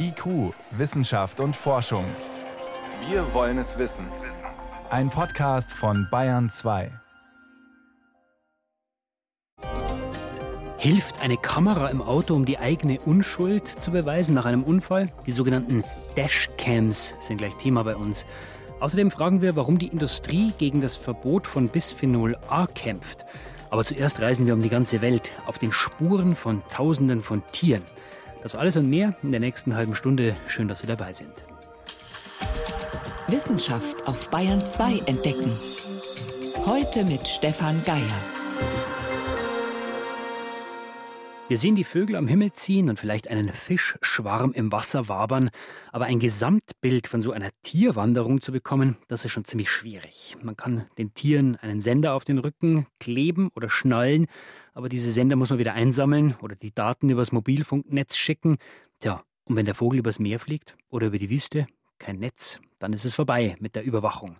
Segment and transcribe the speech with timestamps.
[0.00, 2.04] IQ, Wissenschaft und Forschung.
[3.08, 4.06] Wir wollen es wissen.
[4.90, 6.90] Ein Podcast von Bayern 2.
[10.78, 15.12] Hilft eine Kamera im Auto, um die eigene Unschuld zu beweisen nach einem Unfall?
[15.26, 15.84] Die sogenannten
[16.16, 18.24] Dashcams sind gleich Thema bei uns.
[18.80, 23.26] Außerdem fragen wir, warum die Industrie gegen das Verbot von Bisphenol A kämpft.
[23.70, 27.82] Aber zuerst reisen wir um die ganze Welt auf den Spuren von Tausenden von Tieren.
[28.42, 30.36] Das alles und mehr in der nächsten halben Stunde.
[30.46, 31.32] Schön, dass Sie dabei sind.
[33.26, 35.52] Wissenschaft auf Bayern 2 entdecken.
[36.66, 38.37] Heute mit Stefan Geier.
[41.48, 45.48] Wir sehen die Vögel am Himmel ziehen und vielleicht einen Fischschwarm im Wasser wabern,
[45.92, 50.36] aber ein Gesamtbild von so einer Tierwanderung zu bekommen, das ist schon ziemlich schwierig.
[50.42, 54.26] Man kann den Tieren einen Sender auf den Rücken kleben oder schnallen,
[54.74, 58.58] aber diese Sender muss man wieder einsammeln oder die Daten übers Mobilfunknetz schicken.
[59.00, 61.66] Tja, und wenn der Vogel übers Meer fliegt oder über die Wüste,
[61.98, 64.36] kein Netz, dann ist es vorbei mit der Überwachung.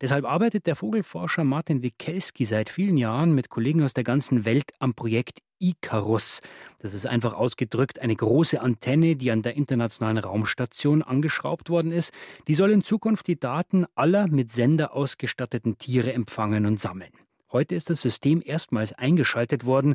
[0.00, 4.72] Deshalb arbeitet der Vogelforscher Martin Wikelski seit vielen Jahren mit Kollegen aus der ganzen Welt
[4.78, 6.40] am Projekt Icarus.
[6.80, 12.12] Das ist einfach ausgedrückt eine große Antenne, die an der Internationalen Raumstation angeschraubt worden ist.
[12.48, 17.12] Die soll in Zukunft die Daten aller mit Sender ausgestatteten Tiere empfangen und sammeln.
[17.52, 19.94] Heute ist das System erstmals eingeschaltet worden.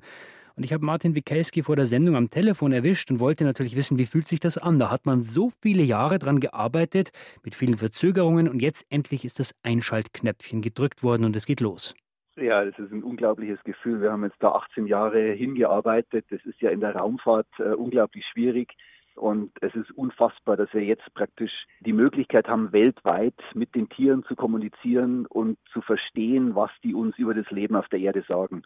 [0.55, 3.97] Und ich habe Martin Wikelski vor der Sendung am Telefon erwischt und wollte natürlich wissen,
[3.97, 4.79] wie fühlt sich das an?
[4.79, 7.09] Da hat man so viele Jahre dran gearbeitet,
[7.43, 11.93] mit vielen Verzögerungen und jetzt endlich ist das Einschaltknöpfchen gedrückt worden und es geht los.
[12.37, 14.01] Ja, das ist ein unglaubliches Gefühl.
[14.01, 16.25] Wir haben jetzt da 18 Jahre hingearbeitet.
[16.29, 18.75] Das ist ja in der Raumfahrt äh, unglaublich schwierig.
[19.15, 24.23] Und es ist unfassbar, dass wir jetzt praktisch die Möglichkeit haben, weltweit mit den Tieren
[24.25, 28.63] zu kommunizieren und zu verstehen, was die uns über das Leben auf der Erde sagen.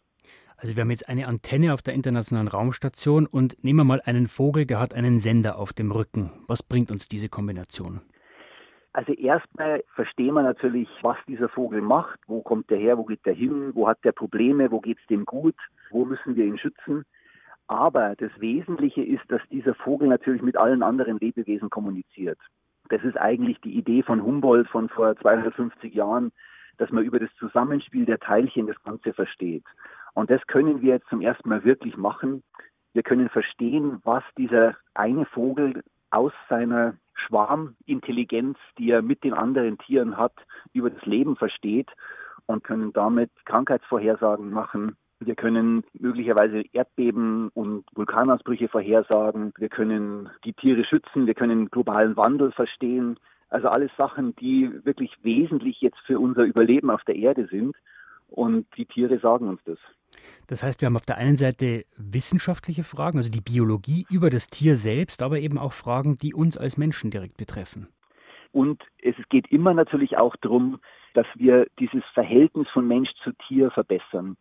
[0.58, 4.28] Also wir haben jetzt eine Antenne auf der Internationalen Raumstation und nehmen wir mal einen
[4.28, 6.32] Vogel, der hat einen Sender auf dem Rücken.
[6.48, 8.02] Was bringt uns diese Kombination?
[9.00, 13.26] Also erstmal verstehen wir natürlich, was dieser Vogel macht, wo kommt der her, wo geht
[13.26, 15.56] der hin, wo hat der Probleme, wo geht es dem gut,
[15.90, 17.06] wo müssen wir ihn schützen.
[17.68, 22.40] Aber das Wesentliche ist, dass dieser Vogel natürlich mit allen anderen Lebewesen kommuniziert.
[22.90, 26.34] Das ist eigentlich die Idee von Humboldt von vor 250 Jahren,
[26.78, 29.64] dass man über das Zusammenspiel der Teilchen das Ganze versteht.
[30.14, 32.44] Und das können wir jetzt zum ersten Mal wirklich machen.
[32.92, 39.78] Wir können verstehen, was dieser eine Vogel aus seiner Schwarmintelligenz, die er mit den anderen
[39.78, 40.34] Tieren hat,
[40.74, 41.90] über das Leben versteht
[42.46, 49.54] und können damit Krankheitsvorhersagen machen, wir können möglicherweise Erdbeben und Vulkanausbrüche vorhersagen.
[49.58, 51.28] Wir können die Tiere schützen.
[51.28, 53.20] Wir können globalen Wandel verstehen.
[53.50, 57.76] Also alles Sachen, die wirklich wesentlich jetzt für unser Überleben auf der Erde sind.
[58.30, 59.80] Und die Tiere sagen uns das.
[60.48, 64.48] Das heißt, wir haben auf der einen Seite wissenschaftliche Fragen, also die Biologie über das
[64.48, 67.88] Tier selbst, aber eben auch Fragen, die uns als Menschen direkt betreffen.
[68.52, 70.80] Und es geht immer natürlich auch darum,
[71.14, 74.38] dass wir dieses Verhältnis von Mensch zu Tier verbessern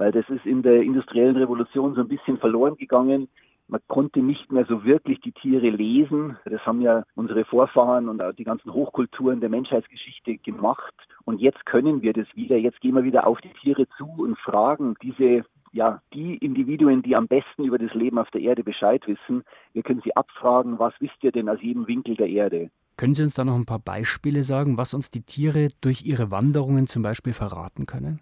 [0.00, 3.28] weil das ist in der industriellen Revolution so ein bisschen verloren gegangen.
[3.70, 6.36] Man konnte nicht mehr so wirklich die Tiere lesen.
[6.44, 10.92] Das haben ja unsere Vorfahren und auch die ganzen Hochkulturen der Menschheitsgeschichte gemacht.
[11.24, 12.56] Und jetzt können wir das wieder.
[12.56, 17.14] Jetzt gehen wir wieder auf die Tiere zu und fragen diese ja, die Individuen, die
[17.14, 20.92] am besten über das Leben auf der Erde Bescheid wissen, wir können sie abfragen, was
[20.98, 22.70] wisst ihr denn aus jedem Winkel der Erde?
[22.96, 26.32] Können Sie uns da noch ein paar Beispiele sagen, was uns die Tiere durch ihre
[26.32, 28.20] Wanderungen zum Beispiel verraten können?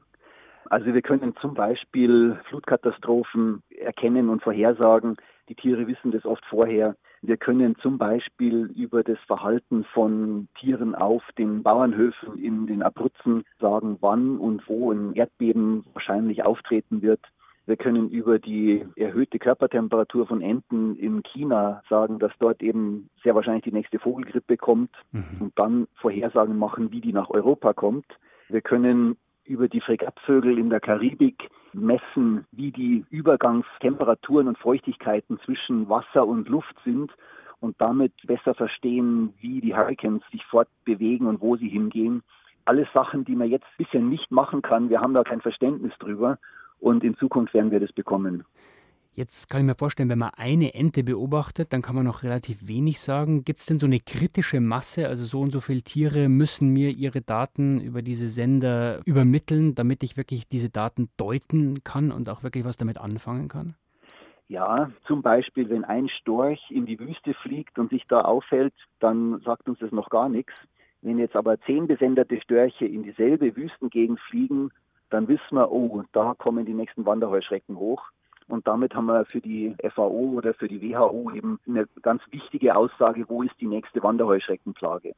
[0.66, 5.16] Also wir können zum Beispiel Flutkatastrophen erkennen und vorhersagen.
[5.48, 6.96] Die Tiere wissen das oft vorher.
[7.22, 13.44] Wir können zum Beispiel über das Verhalten von Tieren auf den Bauernhöfen in den Abruzzen
[13.58, 17.20] sagen, wann und wo ein Erdbeben wahrscheinlich auftreten wird.
[17.66, 23.34] Wir können über die erhöhte Körpertemperatur von Enten in China sagen, dass dort eben sehr
[23.34, 25.24] wahrscheinlich die nächste Vogelgrippe kommt mhm.
[25.40, 28.06] und dann Vorhersagen machen, wie die nach Europa kommt.
[28.48, 35.88] Wir können über die Fregattvögel in der Karibik messen, wie die Übergangstemperaturen und Feuchtigkeiten zwischen
[35.88, 37.12] Wasser und Luft sind
[37.60, 42.22] und damit besser verstehen, wie die Hurricanes sich fortbewegen und wo sie hingehen.
[42.64, 44.90] Alles Sachen, die man jetzt bisher nicht machen kann.
[44.90, 46.38] Wir haben da kein Verständnis drüber
[46.80, 48.44] und in Zukunft werden wir das bekommen.
[49.18, 52.68] Jetzt kann ich mir vorstellen, wenn man eine Ente beobachtet, dann kann man noch relativ
[52.68, 53.42] wenig sagen.
[53.42, 55.08] Gibt es denn so eine kritische Masse?
[55.08, 60.04] Also so und so viele Tiere müssen mir ihre Daten über diese Sender übermitteln, damit
[60.04, 63.74] ich wirklich diese Daten deuten kann und auch wirklich was damit anfangen kann?
[64.46, 69.40] Ja, zum Beispiel, wenn ein Storch in die Wüste fliegt und sich da aufhält, dann
[69.40, 70.52] sagt uns das noch gar nichts.
[71.02, 74.70] Wenn jetzt aber zehn besenderte Störche in dieselbe Wüstengegend fliegen,
[75.10, 78.00] dann wissen wir, oh, da kommen die nächsten Wanderheuschrecken hoch.
[78.48, 82.74] Und damit haben wir für die FAO oder für die WHO eben eine ganz wichtige
[82.74, 85.14] Aussage, wo ist die nächste Wanderheuschreckenplage.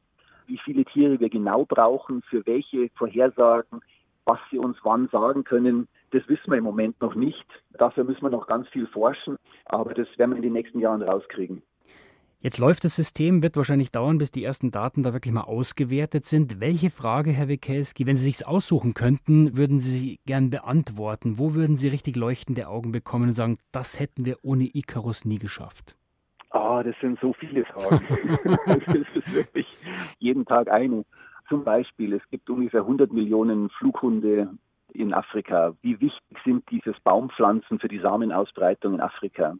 [0.47, 3.81] Wie viele Tiere wir genau brauchen, für welche Vorhersagen,
[4.25, 7.45] was sie uns wann sagen können, das wissen wir im Moment noch nicht.
[7.71, 11.01] Dafür müssen wir noch ganz viel forschen, aber das werden wir in den nächsten Jahren
[11.01, 11.63] rauskriegen.
[12.43, 16.25] Jetzt läuft das System, wird wahrscheinlich dauern, bis die ersten Daten da wirklich mal ausgewertet
[16.25, 16.59] sind.
[16.59, 21.37] Welche Frage, Herr Wikelski, wenn Sie sich aussuchen könnten, würden Sie sie gern beantworten?
[21.37, 25.37] Wo würden Sie richtig leuchtende Augen bekommen und sagen, das hätten wir ohne Icarus nie
[25.37, 25.95] geschafft?
[26.49, 28.03] Ah, das sind so viele Fragen.
[28.65, 29.67] das ist wirklich
[30.17, 31.05] jeden Tag eine.
[31.47, 34.49] Zum Beispiel, es gibt ungefähr 100 Millionen Flughunde
[34.95, 35.75] in Afrika.
[35.83, 39.53] Wie wichtig sind diese Baumpflanzen für die Samenausbreitung in Afrika?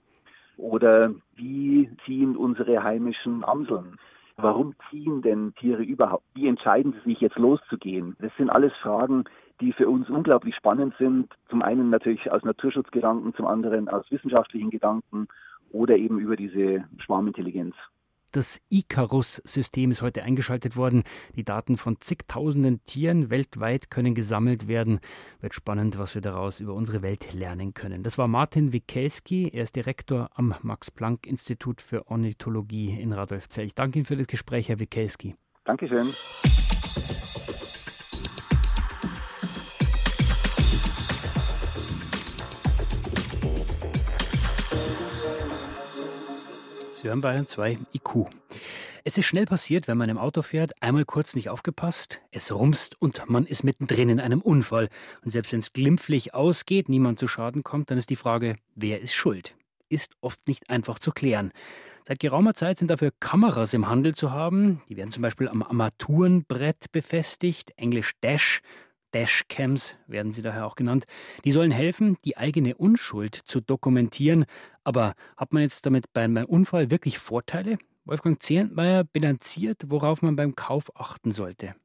[0.57, 3.97] Oder wie ziehen unsere heimischen Amseln?
[4.37, 6.23] Warum ziehen denn Tiere überhaupt?
[6.33, 8.15] Wie entscheiden sie sich jetzt loszugehen?
[8.19, 9.25] Das sind alles Fragen,
[9.59, 11.31] die für uns unglaublich spannend sind.
[11.49, 15.27] Zum einen natürlich aus Naturschutzgedanken, zum anderen aus wissenschaftlichen Gedanken
[15.71, 17.75] oder eben über diese Schwarmintelligenz.
[18.31, 21.03] Das Icarus-System ist heute eingeschaltet worden.
[21.35, 25.01] Die Daten von zigtausenden Tieren weltweit können gesammelt werden.
[25.41, 28.03] Wird spannend, was wir daraus über unsere Welt lernen können.
[28.03, 29.49] Das war Martin Wikelski.
[29.49, 33.65] Er ist Direktor am Max-Planck-Institut für Ornithologie in Radolfzell.
[33.65, 35.35] Ich danke Ihnen für das Gespräch, Herr Wikelski.
[35.65, 36.07] Dankeschön.
[47.01, 48.27] Sie hören Bayern 2 IQ.
[49.03, 52.95] Es ist schnell passiert, wenn man im Auto fährt, einmal kurz nicht aufgepasst, es rumst
[53.01, 54.87] und man ist mittendrin in einem Unfall.
[55.23, 59.01] Und selbst wenn es glimpflich ausgeht, niemand zu Schaden kommt, dann ist die Frage, wer
[59.01, 59.55] ist schuld?
[59.89, 61.51] Ist oft nicht einfach zu klären.
[62.07, 64.83] Seit geraumer Zeit sind dafür Kameras im Handel zu haben.
[64.87, 68.61] Die werden zum Beispiel am Armaturenbrett befestigt, englisch Dash,
[69.13, 71.05] Dashcams werden sie daher auch genannt,
[71.43, 74.45] die sollen helfen, die eigene Unschuld zu dokumentieren.
[74.83, 77.77] Aber hat man jetzt damit beim Unfall wirklich Vorteile?
[78.05, 81.75] Wolfgang Zehntmeier bilanziert, worauf man beim Kauf achten sollte.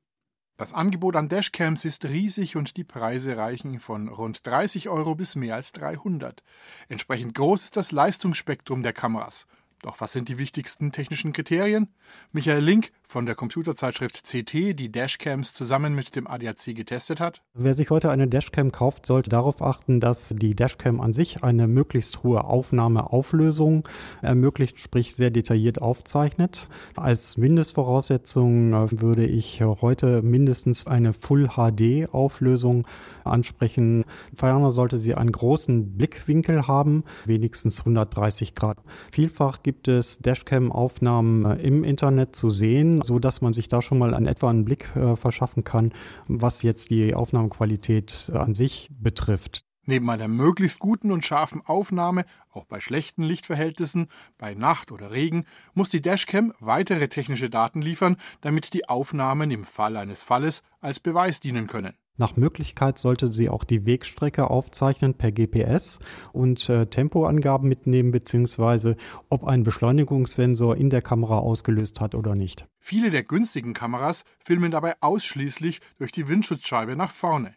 [0.56, 5.36] Das Angebot an Dashcams ist riesig und die Preise reichen von rund 30 Euro bis
[5.36, 6.42] mehr als 300.
[6.88, 9.46] Entsprechend groß ist das Leistungsspektrum der Kameras.
[9.82, 11.88] Doch was sind die wichtigsten technischen Kriterien?
[12.32, 17.42] Michael Link von der Computerzeitschrift CT, die Dashcams zusammen mit dem ADAC getestet hat.
[17.54, 21.68] Wer sich heute eine Dashcam kauft, sollte darauf achten, dass die Dashcam an sich eine
[21.68, 23.86] möglichst hohe Aufnahmeauflösung
[24.22, 26.68] ermöglicht, sprich sehr detailliert aufzeichnet.
[26.96, 32.86] Als Mindestvoraussetzung äh, würde ich heute mindestens eine Full HD Auflösung
[33.24, 34.04] ansprechen.
[34.34, 38.78] Ferner sollte sie einen großen Blickwinkel haben, wenigstens 130 Grad.
[39.12, 43.98] Vielfach gibt es Dashcam-Aufnahmen äh, im Internet zu sehen, so dass man sich da schon
[43.98, 45.92] mal an etwa einen Blick äh, verschaffen kann,
[46.28, 49.64] was jetzt die Aufnahmequalität äh, an sich betrifft.
[49.84, 54.06] Neben einer möglichst guten und scharfen Aufnahme, auch bei schlechten Lichtverhältnissen,
[54.38, 59.64] bei Nacht oder Regen, muss die Dashcam weitere technische Daten liefern, damit die Aufnahmen im
[59.64, 61.94] Fall eines Falles als Beweis dienen können.
[62.18, 65.98] Nach Möglichkeit sollte sie auch die Wegstrecke aufzeichnen per GPS
[66.32, 68.96] und äh, Tempoangaben mitnehmen, beziehungsweise
[69.28, 72.66] ob ein Beschleunigungssensor in der Kamera ausgelöst hat oder nicht.
[72.78, 77.54] Viele der günstigen Kameras filmen dabei ausschließlich durch die Windschutzscheibe nach vorne.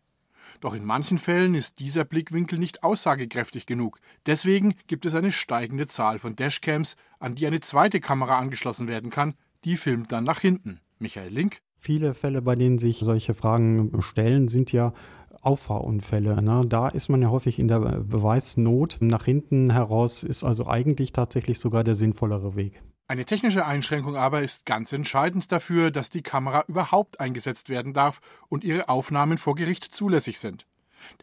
[0.60, 4.00] Doch in manchen Fällen ist dieser Blickwinkel nicht aussagekräftig genug.
[4.26, 9.10] Deswegen gibt es eine steigende Zahl von Dashcams, an die eine zweite Kamera angeschlossen werden
[9.10, 9.36] kann.
[9.64, 10.82] Die filmt dann nach hinten.
[11.00, 14.94] Michael Link Viele Fälle, bei denen sich solche Fragen stellen, sind ja
[15.42, 16.42] Auffahrunfälle.
[16.42, 16.66] Ne?
[16.68, 18.98] Da ist man ja häufig in der Beweisnot.
[19.00, 22.84] Nach hinten heraus ist also eigentlich tatsächlich sogar der sinnvollere Weg.
[23.08, 28.20] Eine technische Einschränkung aber ist ganz entscheidend dafür, dass die Kamera überhaupt eingesetzt werden darf
[28.50, 30.68] und ihre Aufnahmen vor Gericht zulässig sind.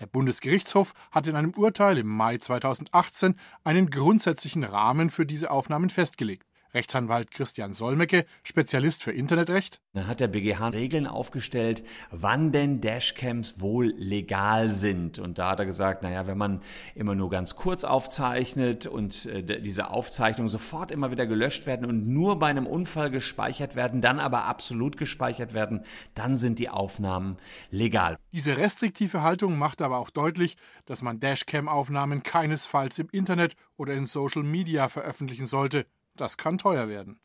[0.01, 5.91] Der Bundesgerichtshof hat in einem Urteil im Mai 2018 einen grundsätzlichen Rahmen für diese Aufnahmen
[5.91, 6.46] festgelegt.
[6.77, 9.81] Rechtsanwalt Christian Solmecke, Spezialist für Internetrecht.
[9.95, 15.19] Da hat der BGH Regeln aufgestellt, wann denn Dashcams wohl legal sind.
[15.19, 16.61] Und da hat er gesagt, naja, wenn man
[16.95, 22.07] immer nur ganz kurz aufzeichnet und äh, diese Aufzeichnungen sofort immer wieder gelöscht werden und
[22.07, 25.83] nur bei einem Unfall gespeichert werden, dann aber absolut gespeichert werden,
[26.15, 27.39] dann sind die Aufnahmen
[27.71, 28.19] legal.
[28.33, 34.05] Diese restriktive Haltung macht aber auch deutlich, dass man Dashcam-Aufnahmen keinesfalls im Internet oder in
[34.05, 35.87] Social Media veröffentlichen sollte.
[36.17, 37.21] Das kann teuer werden.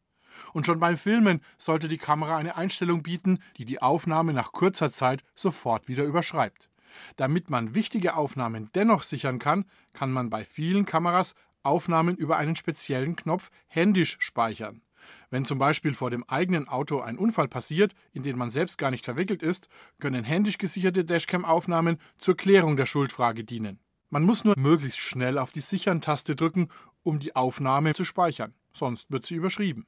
[0.53, 4.91] Und schon beim Filmen sollte die Kamera eine Einstellung bieten, die die Aufnahme nach kurzer
[4.91, 6.69] Zeit sofort wieder überschreibt.
[7.15, 12.55] Damit man wichtige Aufnahmen dennoch sichern kann, kann man bei vielen Kameras Aufnahmen über einen
[12.55, 14.81] speziellen Knopf händisch speichern.
[15.29, 18.91] Wenn zum Beispiel vor dem eigenen Auto ein Unfall passiert, in den man selbst gar
[18.91, 19.67] nicht verwickelt ist,
[19.99, 23.79] können händisch gesicherte Dashcam-Aufnahmen zur Klärung der Schuldfrage dienen.
[24.09, 26.67] Man muss nur möglichst schnell auf die Sichern-Taste drücken,
[27.03, 29.85] um die Aufnahme zu speichern, sonst wird sie überschrieben.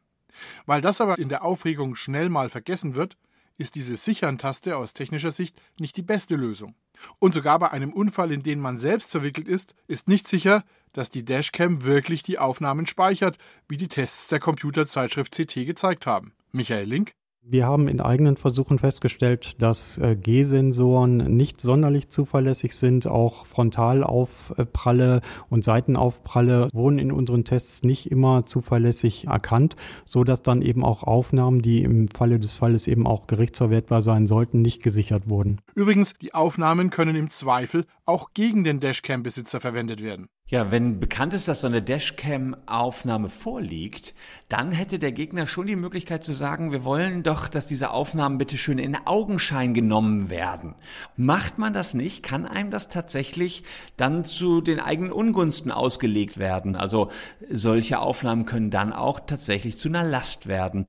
[0.65, 3.17] Weil das aber in der Aufregung schnell mal vergessen wird,
[3.57, 6.75] ist diese Sichern-Taste aus technischer Sicht nicht die beste Lösung.
[7.19, 11.09] Und sogar bei einem Unfall, in den man selbst verwickelt ist, ist nicht sicher, dass
[11.09, 16.33] die Dashcam wirklich die Aufnahmen speichert, wie die Tests der Computerzeitschrift CT gezeigt haben.
[16.51, 17.13] Michael Link
[17.45, 23.05] wir haben in eigenen Versuchen festgestellt, dass äh, G-Sensoren nicht sonderlich zuverlässig sind.
[23.05, 30.61] Auch Frontalaufpralle und Seitenaufpralle wurden in unseren Tests nicht immer zuverlässig erkannt, so dass dann
[30.61, 35.29] eben auch Aufnahmen, die im Falle des Falles eben auch gerichtsverwertbar sein sollten, nicht gesichert
[35.29, 35.59] wurden.
[35.75, 40.27] Übrigens, die Aufnahmen können im Zweifel auch gegen den Dashcam-Besitzer verwendet werden.
[40.53, 44.13] Ja, wenn bekannt ist, dass so eine Dashcam-Aufnahme vorliegt,
[44.49, 48.37] dann hätte der Gegner schon die Möglichkeit zu sagen, wir wollen doch, dass diese Aufnahmen
[48.37, 50.75] bitte schön in Augenschein genommen werden.
[51.17, 53.63] Macht man das nicht, kann einem das tatsächlich
[53.97, 56.75] dann zu den eigenen Ungunsten ausgelegt werden.
[56.75, 57.09] Also
[57.49, 60.85] solche Aufnahmen können dann auch tatsächlich zu einer Last werden.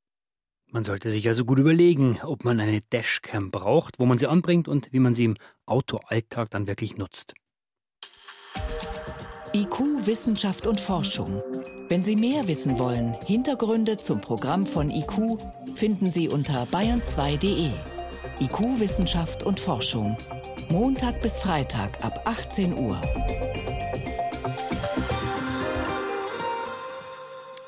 [0.73, 4.69] Man sollte sich also gut überlegen, ob man eine Dashcam braucht, wo man sie anbringt
[4.69, 7.33] und wie man sie im Autoalltag dann wirklich nutzt.
[9.55, 11.41] IQ, Wissenschaft und Forschung.
[11.89, 15.39] Wenn Sie mehr wissen wollen, Hintergründe zum Programm von IQ
[15.77, 17.71] finden Sie unter bayern2.de.
[18.41, 20.17] IQ, Wissenschaft und Forschung.
[20.71, 23.01] Montag bis Freitag ab 18 Uhr.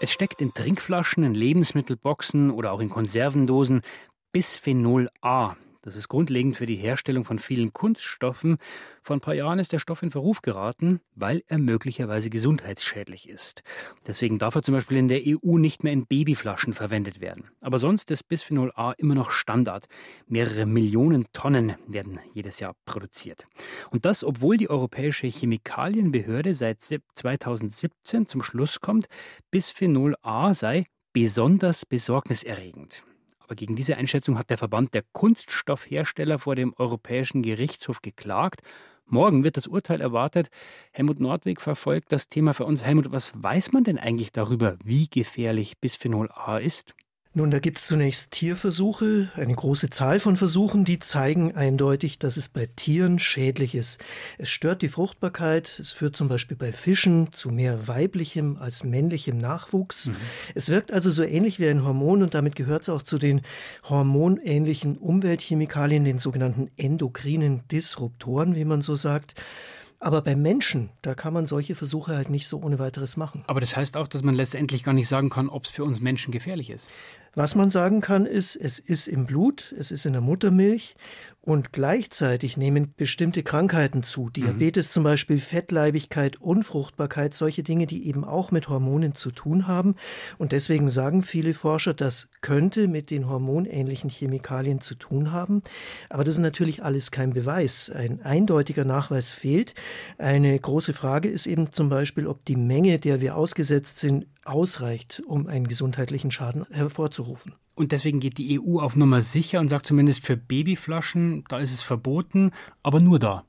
[0.00, 3.82] Es steckt in Trinkflaschen, in Lebensmittelboxen oder auch in Konservendosen
[4.32, 5.54] Bisphenol A.
[5.86, 8.56] Das ist grundlegend für die Herstellung von vielen Kunststoffen.
[9.02, 13.62] Vor ein paar Jahren ist der Stoff in Verruf geraten, weil er möglicherweise gesundheitsschädlich ist.
[14.04, 17.52] Deswegen darf er zum Beispiel in der EU nicht mehr in Babyflaschen verwendet werden.
[17.60, 19.86] Aber sonst ist Bisphenol A immer noch Standard.
[20.26, 23.46] Mehrere Millionen Tonnen werden jedes Jahr produziert.
[23.90, 29.06] Und das, obwohl die Europäische Chemikalienbehörde seit 2017 zum Schluss kommt,
[29.52, 33.04] Bisphenol A sei besonders besorgniserregend.
[33.46, 38.60] Aber gegen diese Einschätzung hat der Verband der Kunststoffhersteller vor dem Europäischen Gerichtshof geklagt.
[39.04, 40.48] Morgen wird das Urteil erwartet.
[40.90, 42.82] Helmut Nordwig verfolgt das Thema für uns.
[42.82, 46.92] Helmut, was weiß man denn eigentlich darüber, wie gefährlich Bisphenol A ist?
[47.38, 52.38] Nun, da gibt es zunächst Tierversuche, eine große Zahl von Versuchen, die zeigen eindeutig, dass
[52.38, 54.02] es bei Tieren schädlich ist.
[54.38, 59.36] Es stört die Fruchtbarkeit, es führt zum Beispiel bei Fischen zu mehr weiblichem als männlichem
[59.36, 60.06] Nachwuchs.
[60.06, 60.16] Mhm.
[60.54, 63.42] Es wirkt also so ähnlich wie ein Hormon und damit gehört es auch zu den
[63.86, 69.34] hormonähnlichen Umweltchemikalien, den sogenannten endokrinen Disruptoren, wie man so sagt.
[69.98, 73.44] Aber beim Menschen, da kann man solche Versuche halt nicht so ohne weiteres machen.
[73.46, 76.00] Aber das heißt auch, dass man letztendlich gar nicht sagen kann, ob es für uns
[76.00, 76.90] Menschen gefährlich ist.
[77.36, 80.96] Was man sagen kann, ist, es ist im Blut, es ist in der Muttermilch
[81.42, 84.30] und gleichzeitig nehmen bestimmte Krankheiten zu.
[84.30, 84.92] Diabetes mhm.
[84.92, 89.96] zum Beispiel, Fettleibigkeit, Unfruchtbarkeit, solche Dinge, die eben auch mit Hormonen zu tun haben.
[90.38, 95.62] Und deswegen sagen viele Forscher, das könnte mit den hormonähnlichen Chemikalien zu tun haben.
[96.08, 97.90] Aber das ist natürlich alles kein Beweis.
[97.90, 99.74] Ein eindeutiger Nachweis fehlt.
[100.16, 105.22] Eine große Frage ist eben zum Beispiel, ob die Menge, der wir ausgesetzt sind, ausreicht,
[105.26, 107.54] um einen gesundheitlichen Schaden hervorzurufen.
[107.74, 111.72] Und deswegen geht die EU auf Nummer sicher und sagt zumindest für Babyflaschen, da ist
[111.72, 113.44] es verboten, aber nur da.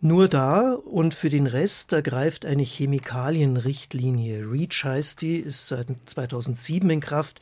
[0.00, 4.44] Nur da und für den Rest, da greift eine Chemikalienrichtlinie.
[4.50, 7.40] REACH heißt die, ist seit 2007 in Kraft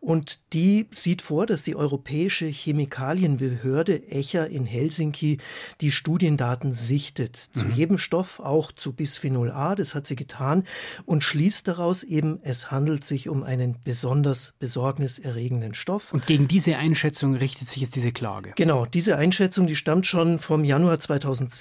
[0.00, 5.38] und die sieht vor, dass die Europäische Chemikalienbehörde ECHA in Helsinki
[5.80, 7.48] die Studiendaten sichtet.
[7.54, 7.58] Mhm.
[7.58, 10.64] Zu jedem Stoff, auch zu Bisphenol A, das hat sie getan
[11.04, 16.12] und schließt daraus eben, es handelt sich um einen besonders besorgniserregenden Stoff.
[16.12, 18.52] Und gegen diese Einschätzung richtet sich jetzt diese Klage?
[18.56, 21.00] Genau, diese Einschätzung, die stammt schon vom Januar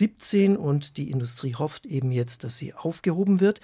[0.08, 3.62] 2017 17 und die Industrie hofft eben jetzt, dass sie aufgehoben wird.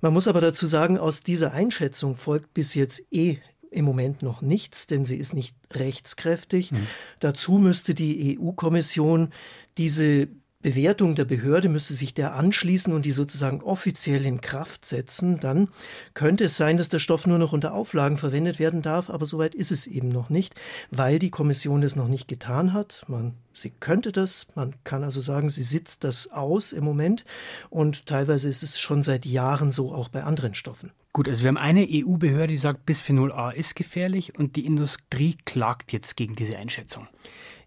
[0.00, 3.38] Man muss aber dazu sagen, aus dieser Einschätzung folgt bis jetzt eh
[3.70, 6.72] im Moment noch nichts, denn sie ist nicht rechtskräftig.
[6.72, 6.86] Mhm.
[7.20, 9.32] Dazu müsste die EU-Kommission
[9.78, 10.28] diese
[10.62, 15.68] Bewertung der Behörde müsste sich der anschließen und die sozusagen offiziell in Kraft setzen, dann
[16.12, 19.54] könnte es sein, dass der Stoff nur noch unter Auflagen verwendet werden darf, aber soweit
[19.54, 20.54] ist es eben noch nicht,
[20.90, 23.04] weil die Kommission das noch nicht getan hat.
[23.08, 27.24] Man, sie könnte das, man kann also sagen, sie sitzt das aus im Moment
[27.70, 30.90] und teilweise ist es schon seit Jahren so auch bei anderen Stoffen.
[31.12, 35.36] Gut, also wir haben eine EU-Behörde, die sagt, Bisphenol A ist gefährlich und die Industrie
[35.44, 37.08] klagt jetzt gegen diese Einschätzung.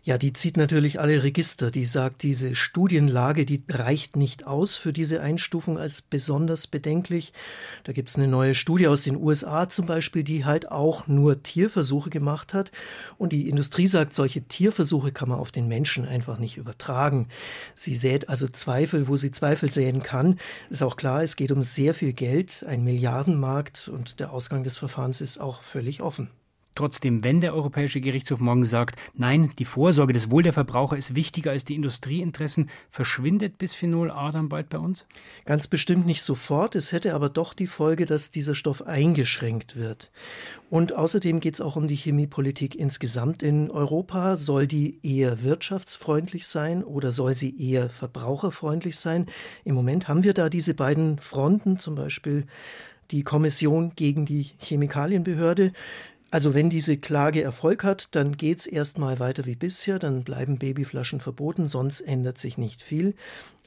[0.06, 1.72] Ja, die zieht natürlich alle Register.
[1.72, 7.32] Die sagt, diese Studienlage, die reicht nicht aus für diese Einstufung als besonders bedenklich.
[7.86, 12.10] Da gibt's eine neue Studie aus den USA zum Beispiel, die halt auch nur Tierversuche
[12.10, 12.70] gemacht hat.
[13.18, 17.30] Und die Industrie sagt, solche Tierversuche kann man auf den Menschen einfach nicht übertragen.
[17.74, 20.38] Sie sät also Zweifel, wo sie Zweifel säen kann.
[20.70, 24.78] Ist auch klar, es geht um sehr viel Geld, ein Milliardenmarkt und der Ausgang des
[24.78, 26.30] Verfahrens ist auch völlig offen.
[26.76, 31.16] Trotzdem, wenn der Europäische Gerichtshof morgen sagt, nein, die Vorsorge, des Wohl der Verbraucher ist
[31.16, 35.06] wichtiger als die Industrieinteressen, verschwindet Bisphenol A dann bald bei uns?
[35.46, 36.76] Ganz bestimmt nicht sofort.
[36.76, 40.12] Es hätte aber doch die Folge, dass dieser Stoff eingeschränkt wird.
[40.70, 44.36] Und außerdem geht es auch um die Chemiepolitik insgesamt in Europa.
[44.36, 49.28] Soll die eher wirtschaftsfreundlich sein oder soll sie eher verbraucherfreundlich sein?
[49.64, 52.48] Im Moment haben wir da diese beiden Fronten, zum Beispiel
[53.12, 55.72] die Kommission gegen die Chemikalienbehörde.
[56.34, 61.20] Also wenn diese Klage Erfolg hat, dann geht's erstmal weiter wie bisher, dann bleiben Babyflaschen
[61.20, 63.14] verboten, sonst ändert sich nicht viel.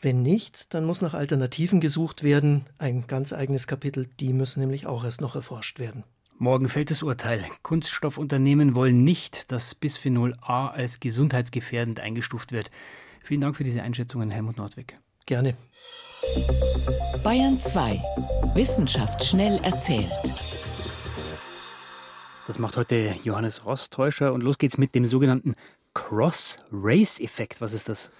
[0.01, 4.85] Wenn nicht, dann muss nach Alternativen gesucht werden, ein ganz eigenes Kapitel, die müssen nämlich
[4.85, 6.03] auch erst noch erforscht werden.
[6.39, 7.45] Morgen fällt das Urteil.
[7.63, 12.73] Kunststoffunternehmen wollen nicht, dass Bisphenol A als gesundheitsgefährdend eingestuft wird.
[13.23, 14.99] Vielen Dank für diese Einschätzungen, Helmut Nordwig.
[15.25, 15.57] Gerne.
[17.23, 18.03] Bayern 2.
[18.55, 20.56] Wissenschaft schnell erzählt.
[22.47, 25.55] Das macht heute Johannes Rostäuscher und los geht's mit dem sogenannten
[25.95, 27.61] Cross-Race-Effekt.
[27.61, 28.11] Was ist das?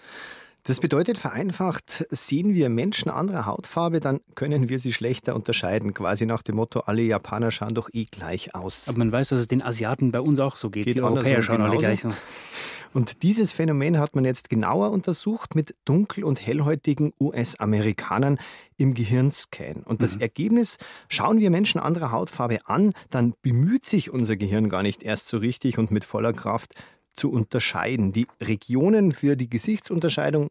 [0.65, 5.95] Das bedeutet vereinfacht, sehen wir Menschen anderer Hautfarbe, dann können wir sie schlechter unterscheiden.
[5.95, 8.89] Quasi nach dem Motto, alle Japaner schauen doch eh gleich aus.
[8.89, 10.87] Aber man weiß, dass es den Asiaten bei uns auch so geht.
[10.87, 11.73] geht Die Europäer schauen genauso.
[11.73, 12.11] alle gleich so.
[12.97, 18.39] Und dieses Phänomen hat man jetzt genauer untersucht mit dunkel- und hellhäutigen US-Amerikanern
[18.79, 19.83] im Gehirnscan.
[19.85, 20.23] Und das mhm.
[20.23, 20.79] Ergebnis,
[21.11, 25.37] schauen wir Menschen anderer Hautfarbe an, dann bemüht sich unser Gehirn gar nicht erst so
[25.37, 26.73] richtig und mit voller Kraft
[27.13, 28.13] zu unterscheiden.
[28.13, 30.49] Die Regionen für die Gesichtsunterscheidung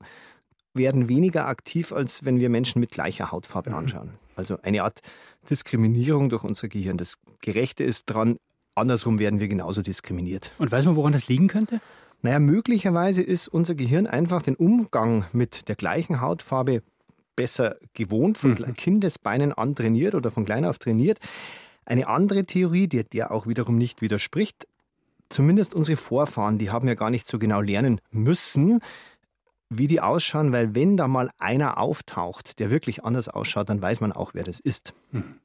[0.76, 3.78] werden weniger aktiv, als wenn wir Menschen mit gleicher Hautfarbe mhm.
[3.78, 4.10] anschauen.
[4.36, 5.00] Also eine Art
[5.50, 6.98] Diskriminierung durch unser Gehirn.
[6.98, 8.38] Das Gerechte ist dran,
[8.76, 10.52] andersrum werden wir genauso diskriminiert.
[10.60, 11.82] Und weiß man, woran das liegen könnte?
[12.26, 16.82] Naja, möglicherweise ist unser Gehirn einfach den Umgang mit der gleichen Hautfarbe
[17.36, 18.74] besser gewohnt, von mhm.
[18.74, 21.20] Kindesbeinen an trainiert oder von klein auf trainiert.
[21.86, 24.68] Eine andere Theorie, die der auch wiederum nicht widerspricht,
[25.30, 28.80] zumindest unsere Vorfahren, die haben ja gar nicht so genau lernen müssen,
[29.70, 34.02] wie die ausschauen, weil wenn da mal einer auftaucht, der wirklich anders ausschaut, dann weiß
[34.02, 34.96] man auch, wer das ist.
[35.12, 35.36] Mhm.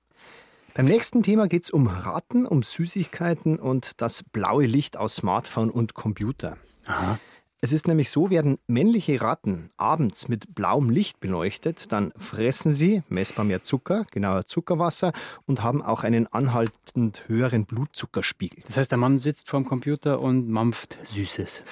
[0.74, 5.70] Beim nächsten Thema geht es um Ratten, um Süßigkeiten und das blaue Licht aus Smartphone
[5.70, 6.56] und Computer.
[6.86, 7.18] Aha.
[7.62, 13.02] Es ist nämlich so, werden männliche Ratten abends mit blauem Licht beleuchtet, dann fressen sie
[13.10, 15.12] messbar mehr Zucker, genauer Zuckerwasser
[15.44, 18.62] und haben auch einen anhaltend höheren Blutzuckerspiegel.
[18.66, 21.62] Das heißt, der Mann sitzt vorm Computer und mampft Süßes.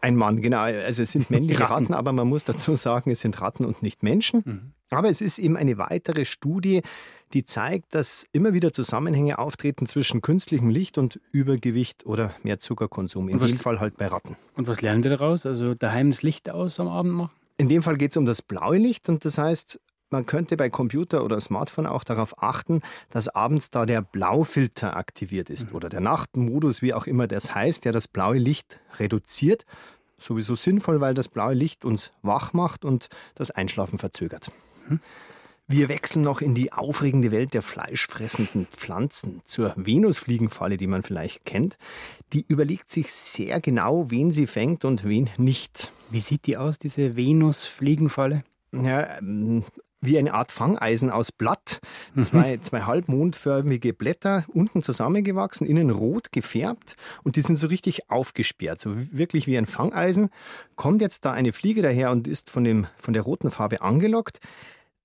[0.00, 0.60] Ein Mann, genau.
[0.60, 1.72] Also es sind männliche Ratten.
[1.72, 4.42] Ratten, aber man muss dazu sagen, es sind Ratten und nicht Menschen.
[4.44, 4.72] Mhm.
[4.90, 6.82] Aber es ist eben eine weitere Studie,
[7.32, 13.28] die zeigt, dass immer wieder Zusammenhänge auftreten zwischen künstlichem Licht und Übergewicht oder mehr Zuckerkonsum.
[13.28, 14.36] In dem Fall halt bei Ratten.
[14.56, 15.46] Und was lernen wir daraus?
[15.46, 17.30] Also daheim das Licht aus am Abend machen?
[17.56, 20.70] In dem Fall geht es um das blaue Licht und das heißt, man könnte bei
[20.70, 25.76] Computer oder Smartphone auch darauf achten, dass abends da der Blaufilter aktiviert ist mhm.
[25.76, 29.66] oder der Nachtmodus, wie auch immer das heißt, der das blaue Licht reduziert.
[30.18, 34.50] Sowieso sinnvoll, weil das blaue Licht uns wach macht und das Einschlafen verzögert.
[34.88, 35.00] Mhm.
[35.72, 41.44] Wir wechseln noch in die aufregende Welt der fleischfressenden Pflanzen zur Venusfliegenfalle, die man vielleicht
[41.44, 41.78] kennt.
[42.32, 45.92] Die überlegt sich sehr genau, wen sie fängt und wen nicht.
[46.10, 48.42] Wie sieht die aus, diese Venusfliegenfalle?
[48.72, 49.62] Ja, ähm,
[50.00, 51.80] wie eine Art Fangeisen aus Blatt.
[52.16, 52.22] Mhm.
[52.24, 58.80] Zwei, zwei halbmondförmige Blätter, unten zusammengewachsen, innen rot gefärbt und die sind so richtig aufgesperrt,
[58.80, 60.30] so wirklich wie ein Fangeisen.
[60.74, 64.40] Kommt jetzt da eine Fliege daher und ist von, dem, von der roten Farbe angelockt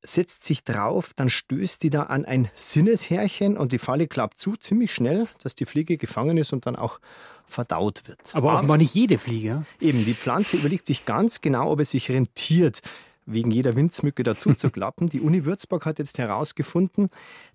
[0.06, 4.56] setzt sich drauf, dann stößt die da an ein Sinneshärchen und die Falle klappt zu,
[4.56, 7.00] ziemlich schnell, dass die Fliege gefangen ist und dann auch
[7.46, 8.34] verdaut wird.
[8.34, 9.66] Aber offenbar nicht jede Fliege.
[9.80, 12.82] Eben, die Pflanze überlegt sich ganz genau, ob es sich rentiert,
[13.26, 15.10] wegen jeder Winzmücke dazu zu klappen.
[15.10, 17.10] Die Uni Würzburg hat jetzt herausgefunden,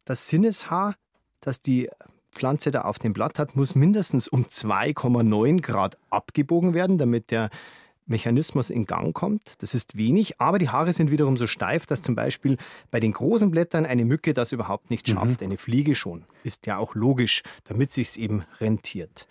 [0.04, 0.94] das Sinneshaar,
[1.40, 1.88] das die
[2.32, 7.50] Pflanze da auf dem Blatt hat, muss mindestens um 2,9 Grad abgebogen werden, damit der
[8.11, 9.55] Mechanismus in Gang kommt.
[9.59, 12.57] Das ist wenig, aber die Haare sind wiederum so steif, dass zum Beispiel
[12.90, 15.12] bei den großen Blättern eine Mücke das überhaupt nicht mhm.
[15.12, 15.40] schafft.
[15.40, 15.46] Mhm.
[15.46, 16.25] Eine Fliege schon.
[16.44, 19.27] Ist ja auch logisch, damit sich's eben rentiert.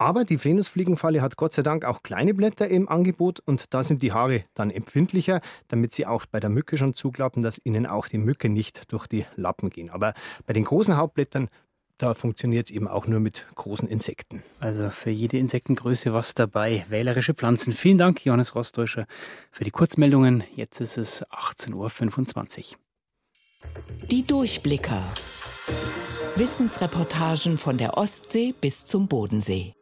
[0.00, 4.00] Aber die Venusfliegenfalle hat Gott sei Dank auch kleine Blätter im Angebot und da sind
[4.04, 8.06] die Haare dann empfindlicher, damit sie auch bei der Mücke schon zuklappen, dass ihnen auch
[8.06, 9.90] die Mücke nicht durch die Lappen gehen.
[9.90, 10.14] Aber
[10.46, 11.48] bei den großen Hauptblättern
[11.98, 14.42] da funktioniert es eben auch nur mit großen Insekten.
[14.60, 16.86] Also für jede Insektengröße was dabei.
[16.88, 17.72] Wählerische Pflanzen.
[17.72, 19.06] Vielen Dank, Johannes Rostäuscher,
[19.50, 20.44] für die Kurzmeldungen.
[20.54, 22.78] Jetzt ist es 18.25 Uhr.
[24.10, 25.02] Die Durchblicker.
[26.36, 29.74] Wissensreportagen von der Ostsee bis zum Bodensee.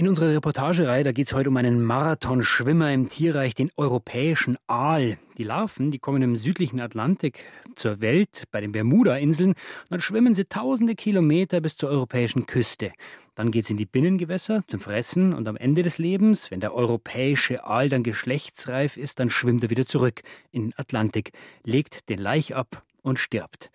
[0.00, 5.18] In unserer Reportagereihe, da geht es heute um einen Marathonschwimmer im Tierreich, den europäischen Aal.
[5.36, 7.44] Die Larven, die kommen im südlichen Atlantik
[7.76, 9.52] zur Welt, bei den Bermuda-Inseln.
[9.90, 12.92] Dann schwimmen sie tausende Kilometer bis zur europäischen Küste.
[13.34, 16.74] Dann geht es in die Binnengewässer zum Fressen und am Ende des Lebens, wenn der
[16.74, 21.32] europäische Aal dann geschlechtsreif ist, dann schwimmt er wieder zurück in den Atlantik,
[21.62, 23.70] legt den Laich ab und stirbt.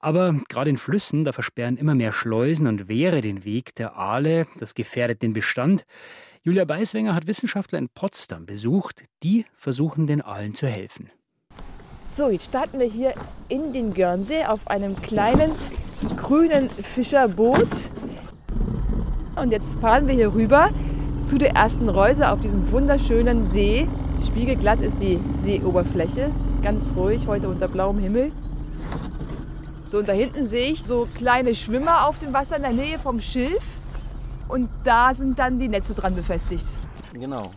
[0.00, 4.46] Aber gerade in Flüssen, da versperren immer mehr Schleusen und Wehre den Weg der Aale.
[4.58, 5.84] Das gefährdet den Bestand.
[6.42, 9.04] Julia Beiswenger hat Wissenschaftler in Potsdam besucht.
[9.22, 11.10] Die versuchen den Aalen zu helfen.
[12.08, 13.14] So, jetzt starten wir hier
[13.48, 15.52] in den Görnsee auf einem kleinen
[16.16, 17.90] grünen Fischerboot.
[19.36, 20.70] Und jetzt fahren wir hier rüber
[21.20, 23.86] zu der ersten Reuse auf diesem wunderschönen See.
[24.26, 26.30] Spiegelglatt ist die Seeoberfläche,
[26.62, 28.32] ganz ruhig heute unter blauem Himmel.
[29.88, 32.98] So, und da hinten sehe ich so kleine Schwimmer auf dem Wasser in der Nähe
[32.98, 33.62] vom Schilf.
[34.46, 36.66] Und da sind dann die Netze dran befestigt.
[37.14, 37.50] Genau.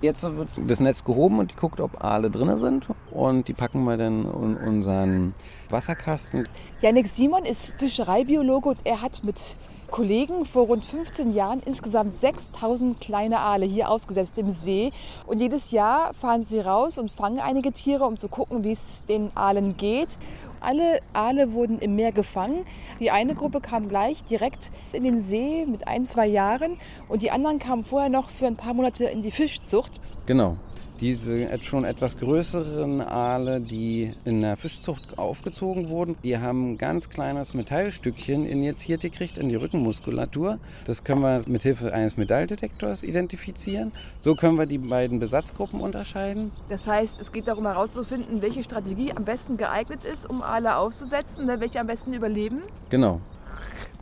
[0.00, 2.86] Jetzt wird das Netz gehoben und guckt, ob Aale drin sind.
[3.12, 5.34] Und die packen wir dann in unseren
[5.70, 6.48] Wasserkasten.
[6.80, 9.56] Janik Simon ist Fischereibiologe und er hat mit
[9.90, 14.90] Kollegen vor rund 15 Jahren insgesamt 6000 kleine Aale hier ausgesetzt im See.
[15.24, 19.04] Und jedes Jahr fahren sie raus und fangen einige Tiere, um zu gucken, wie es
[19.04, 20.18] den Aalen geht.
[20.64, 22.64] Alle Aale wurden im Meer gefangen.
[22.98, 27.30] Die eine Gruppe kam gleich direkt in den See mit ein, zwei Jahren und die
[27.30, 30.00] anderen kamen vorher noch für ein paar Monate in die Fischzucht.
[30.26, 30.56] Genau.
[31.00, 37.10] Diese schon etwas größeren Aale, die in der Fischzucht aufgezogen wurden, die haben ein ganz
[37.10, 40.58] kleines Metallstückchen injiziert gekriegt in die Rückenmuskulatur.
[40.84, 43.90] Das können wir mit Hilfe eines Metalldetektors identifizieren.
[44.20, 46.52] So können wir die beiden Besatzgruppen unterscheiden.
[46.68, 51.46] Das heißt, es geht darum herauszufinden, welche Strategie am besten geeignet ist, um Aale auszusetzen,
[51.46, 52.62] ne, welche am besten überleben.
[52.90, 53.20] Genau.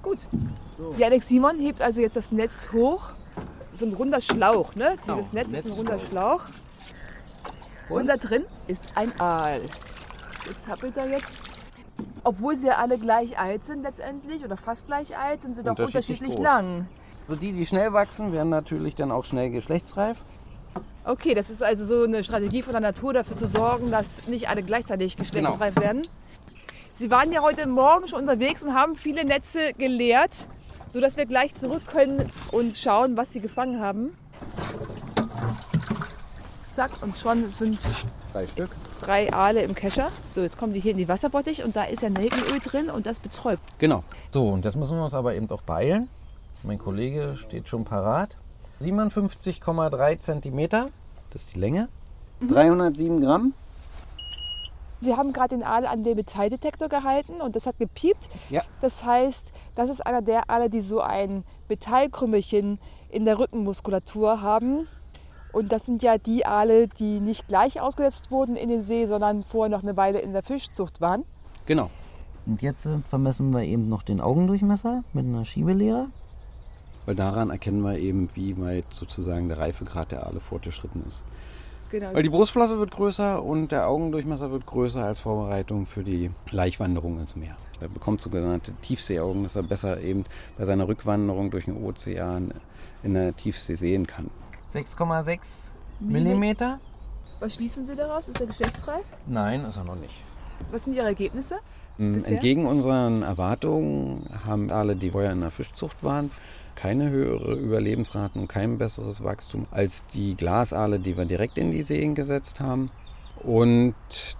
[0.02, 0.18] Gut.
[0.98, 3.10] Die Alex Simon hebt also jetzt das Netz hoch.
[3.72, 4.96] So ein runder Schlauch, ne?
[5.06, 5.42] Dieses genau.
[5.42, 6.42] Netz ist ein runder Schlauch.
[7.92, 9.62] Und da drin ist ein Aal.
[10.48, 11.36] Jetzt happelt er jetzt.
[12.24, 15.70] Obwohl sie ja alle gleich alt sind letztendlich oder fast gleich alt, sind sie doch
[15.70, 16.86] unterschiedlich, unterschiedlich lang.
[17.24, 20.18] Also die, die schnell wachsen, werden natürlich dann auch schnell geschlechtsreif.
[21.04, 24.48] Okay, das ist also so eine Strategie von der Natur dafür zu sorgen, dass nicht
[24.48, 25.86] alle gleichzeitig geschlechtsreif genau.
[25.86, 26.06] werden.
[26.94, 30.46] Sie waren ja heute Morgen schon unterwegs und haben viele Netze geleert,
[30.88, 34.16] sodass wir gleich zurück können und schauen, was Sie gefangen haben.
[36.74, 37.86] Zack, und schon sind
[38.32, 38.70] drei Stück.
[39.00, 40.10] Drei Aale im Kescher.
[40.30, 43.04] So, jetzt kommen die hier in die Wasserbottich und da ist ja Nelkenöl drin und
[43.04, 43.62] das betäubt.
[43.78, 44.04] Genau.
[44.30, 46.08] So, und das müssen wir uns aber eben auch beeilen.
[46.62, 48.36] Mein Kollege steht schon parat.
[48.80, 50.90] 57,3 cm,
[51.30, 51.88] das ist die Länge.
[52.48, 53.20] 307 mhm.
[53.20, 53.54] Gramm.
[55.00, 58.30] Sie haben gerade den Aal an den Metalldetektor gehalten und das hat gepiept.
[58.48, 58.62] Ja.
[58.80, 62.78] Das heißt, das ist einer der Aale, die so ein Metallkrümmelchen
[63.10, 64.88] in der Rückenmuskulatur haben.
[65.52, 69.42] Und das sind ja die Aale, die nicht gleich ausgesetzt wurden in den See, sondern
[69.42, 71.24] vorher noch eine Weile in der Fischzucht waren.
[71.66, 71.90] Genau.
[72.46, 76.06] Und jetzt äh, vermessen wir eben noch den Augendurchmesser mit einer Schiebelehre.
[77.04, 81.22] Weil daran erkennen wir eben, wie weit sozusagen der Reifegrad der Aale fortgeschritten ist.
[81.90, 82.14] Genau.
[82.14, 87.20] Weil die Brustflosse wird größer und der Augendurchmesser wird größer als Vorbereitung für die Laichwanderung
[87.20, 87.56] ins Meer.
[87.80, 90.24] Er bekommt sogenannte Tiefseeaugen, dass er besser eben
[90.56, 92.54] bei seiner Rückwanderung durch den Ozean
[93.02, 94.30] in der Tiefsee sehen kann.
[94.72, 95.38] 6,6
[96.00, 96.80] Millimeter.
[97.40, 98.28] Was schließen Sie daraus?
[98.28, 99.04] Ist er geschlechtsreif?
[99.26, 100.14] Nein, ist er noch nicht.
[100.70, 101.56] Was sind Ihre Ergebnisse?
[101.98, 102.34] Mm, bisher?
[102.34, 106.30] Entgegen unseren Erwartungen haben alle, die vorher in der Fischzucht waren,
[106.74, 111.82] keine höhere Überlebensraten und kein besseres Wachstum als die Glasaale, die wir direkt in die
[111.82, 112.90] Seen gesetzt haben.
[113.42, 113.94] Und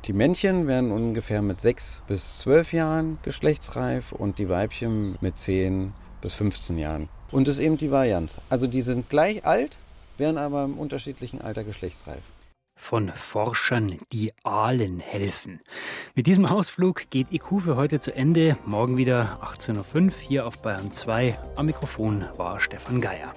[0.04, 5.92] die Männchen werden ungefähr mit 6 bis 12 Jahren geschlechtsreif und die Weibchen mit 10
[6.20, 7.08] bis 15 Jahren.
[7.32, 8.40] Und das ist eben die Varianz.
[8.48, 9.78] Also die sind gleich alt,
[10.18, 12.22] werden aber im unterschiedlichen Alter geschlechtsreif.
[12.78, 15.60] Von Forschern, die Aalen helfen.
[16.14, 18.56] Mit diesem Ausflug geht IQ für heute zu Ende.
[18.64, 21.38] Morgen wieder 18.05 Uhr hier auf Bayern 2.
[21.56, 23.34] Am Mikrofon war Stefan Geier.